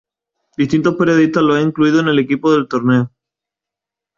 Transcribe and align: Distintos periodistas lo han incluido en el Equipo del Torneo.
Distintos 0.57 0.95
periodistas 0.95 1.43
lo 1.43 1.53
han 1.53 1.67
incluido 1.67 1.99
en 1.99 2.07
el 2.07 2.17
Equipo 2.17 2.51
del 2.51 2.67
Torneo. 2.67 3.11